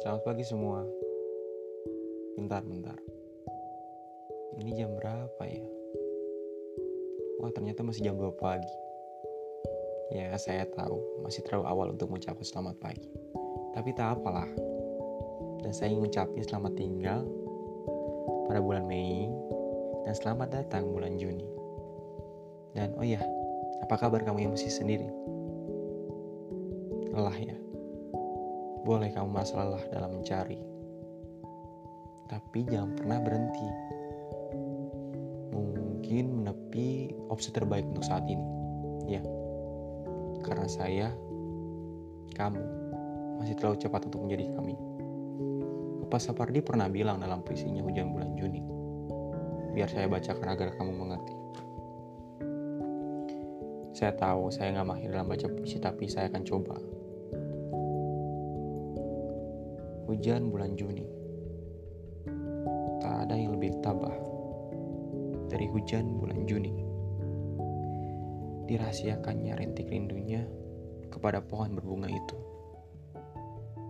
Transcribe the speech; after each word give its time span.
Selamat 0.00 0.32
pagi 0.32 0.40
semua. 0.48 0.80
Bentar, 2.32 2.64
bentar. 2.64 2.96
Ini 4.56 4.72
jam 4.72 4.96
berapa 4.96 5.42
ya? 5.44 5.68
Wah, 7.36 7.52
ternyata 7.52 7.84
masih 7.84 8.08
jam 8.08 8.16
2 8.16 8.32
pagi. 8.40 8.72
Ya, 10.16 10.32
saya 10.40 10.64
tahu 10.72 11.20
masih 11.20 11.44
terlalu 11.44 11.68
awal 11.68 11.86
untuk 11.92 12.08
mengucapkan 12.08 12.48
selamat 12.48 12.80
pagi. 12.80 13.12
Tapi 13.76 13.92
tak 13.92 14.16
apalah. 14.16 14.48
Dan 15.60 15.76
saya 15.76 15.92
ingin 15.92 16.08
mengucapkan 16.08 16.48
selamat 16.48 16.72
tinggal 16.80 17.20
pada 18.48 18.64
bulan 18.64 18.88
Mei 18.88 19.28
dan 20.08 20.16
selamat 20.16 20.48
datang 20.64 20.88
bulan 20.88 21.20
Juni. 21.20 21.44
Dan 22.72 22.96
oh 22.96 23.04
ya, 23.04 23.20
apa 23.84 24.00
kabar 24.00 24.24
kamu 24.24 24.48
yang 24.48 24.56
masih 24.56 24.72
sendiri? 24.72 25.12
Lelah 27.12 27.36
ya? 27.36 27.60
Boleh 28.80 29.12
kamu 29.12 29.28
merasa 29.28 29.60
lelah 29.60 29.84
dalam 29.92 30.16
mencari, 30.16 30.56
tapi 32.30 32.64
jangan 32.64 32.96
pernah 32.96 33.18
berhenti. 33.20 33.68
Mungkin 35.52 36.24
menepi 36.42 37.12
opsi 37.28 37.52
terbaik 37.52 37.84
untuk 37.92 38.06
saat 38.06 38.24
ini. 38.24 38.46
Ya, 39.10 39.22
karena 40.46 40.66
saya, 40.70 41.08
kamu 42.32 42.62
masih 43.42 43.54
terlalu 43.56 43.76
cepat 43.80 44.08
untuk 44.08 44.24
menjadi 44.24 44.48
kami. 44.56 44.74
Bapak 46.06 46.20
Sapardi 46.20 46.58
pernah 46.64 46.90
bilang 46.90 47.22
dalam 47.22 47.44
puisinya 47.44 47.84
Hujan 47.86 48.10
Bulan 48.10 48.34
Juni. 48.34 48.60
Biar 49.70 49.86
saya 49.86 50.10
bacakan 50.10 50.48
agar 50.50 50.74
kamu 50.74 50.92
mengerti. 50.96 51.34
Saya 53.94 54.16
tahu 54.16 54.50
saya 54.50 54.74
nggak 54.74 54.88
mahir 54.88 55.10
dalam 55.12 55.28
baca 55.28 55.46
puisi, 55.46 55.78
tapi 55.78 56.10
saya 56.10 56.26
akan 56.32 56.42
coba. 56.42 56.99
Hujan 60.10 60.50
bulan 60.50 60.74
Juni. 60.74 61.06
Tak 62.98 63.30
ada 63.30 63.38
yang 63.38 63.54
lebih 63.54 63.78
tabah 63.78 64.10
dari 65.46 65.70
hujan 65.70 66.18
bulan 66.18 66.50
Juni. 66.50 66.74
Dirahasiakannya 68.66 69.54
rintik 69.54 69.86
rindunya 69.86 70.42
kepada 71.14 71.38
pohon 71.38 71.78
berbunga 71.78 72.10
itu. 72.10 72.34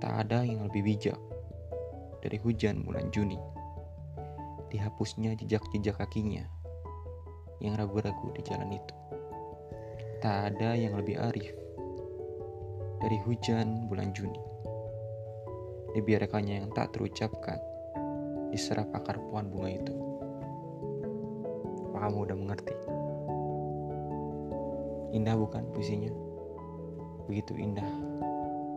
Tak 0.05 0.29
ada 0.29 0.45
yang 0.45 0.69
lebih 0.69 0.93
bijak 0.93 1.17
dari 2.21 2.37
hujan 2.37 2.85
bulan 2.85 3.09
Juni. 3.09 3.41
Dihapusnya 4.69 5.33
jejak-jejak 5.41 6.05
kakinya 6.05 6.45
yang 7.65 7.81
ragu-ragu 7.81 8.29
di 8.37 8.45
jalan 8.45 8.77
itu. 8.77 8.95
Tak 10.21 10.53
ada 10.53 10.77
yang 10.77 11.01
lebih 11.01 11.17
arif 11.17 11.57
dari 13.01 13.17
hujan 13.25 13.89
bulan 13.89 14.13
Juni 14.13 14.60
dibiarkannya 15.95 16.63
yang 16.63 16.69
tak 16.71 16.95
terucapkan 16.95 17.59
diserap 18.51 18.91
akar 18.95 19.19
pohon 19.19 19.47
bunga 19.51 19.71
itu. 19.71 19.95
Apa 21.91 22.07
kamu 22.07 22.19
udah 22.27 22.37
mengerti? 22.39 22.75
Indah 25.15 25.35
bukan 25.35 25.67
puisinya? 25.75 26.11
Begitu 27.27 27.59
indah, 27.59 27.87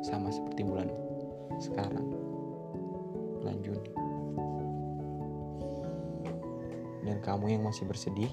sama 0.05 0.29
seperti 0.29 0.61
bulan 0.65 0.89
sekarang, 1.61 2.05
bulan 3.41 3.57
Juni. 3.61 3.93
Dan 7.03 7.17
kamu 7.21 7.57
yang 7.57 7.63
masih 7.65 7.85
bersedih, 7.85 8.29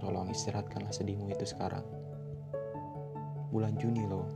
tolong 0.00 0.28
istirahatkanlah 0.32 0.92
sedihmu 0.92 1.32
itu 1.32 1.48
sekarang. 1.48 1.84
Bulan 3.48 3.76
Juni 3.80 4.04
loh. 4.04 4.28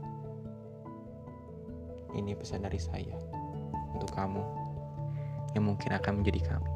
Ini 2.13 2.33
pesan 2.33 2.65
dari 2.65 2.81
saya 2.81 3.15
untuk 3.93 4.09
kamu 4.13 4.41
yang 5.57 5.65
mungkin 5.65 5.91
akan 5.93 6.21
menjadi 6.21 6.55
kami. 6.55 6.71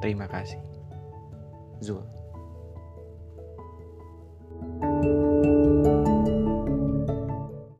Terima 0.00 0.26
kasih. 0.26 0.60
Zul. 1.78 2.21